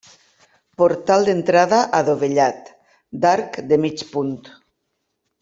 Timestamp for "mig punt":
3.85-4.35